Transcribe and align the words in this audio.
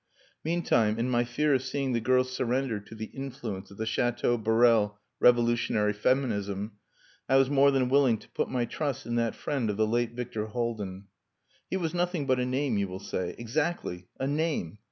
Meantime, 0.43 0.97
in 0.97 1.07
my 1.07 1.23
fear 1.23 1.53
of 1.53 1.61
seeing 1.61 1.93
the 1.93 1.99
girl 1.99 2.23
surrender 2.23 2.79
to 2.79 2.95
the 2.95 3.11
influence 3.13 3.69
of 3.69 3.77
the 3.77 3.85
Chateau 3.85 4.35
Borel 4.35 4.97
revolutionary 5.19 5.93
feminism, 5.93 6.71
I 7.29 7.35
was 7.35 7.51
more 7.51 7.69
than 7.69 7.87
willing 7.87 8.17
to 8.17 8.29
put 8.29 8.49
my 8.49 8.65
trust 8.65 9.05
in 9.05 9.13
that 9.17 9.35
friend 9.35 9.69
of 9.69 9.77
the 9.77 9.85
late 9.85 10.13
Victor 10.13 10.47
Haldin. 10.47 11.03
He 11.69 11.77
was 11.77 11.93
nothing 11.93 12.25
but 12.25 12.39
a 12.39 12.47
name, 12.47 12.79
you 12.79 12.87
will 12.87 12.99
say. 12.99 13.35
Exactly! 13.37 14.07
A 14.19 14.25
name! 14.25 14.79